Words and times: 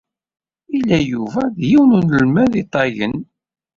Yella 0.71 0.97
Yuba 1.11 1.41
d 1.55 1.57
yiwen 1.69 1.91
n 1.97 2.05
unelmad 2.05 2.53
iṭagen. 2.63 3.15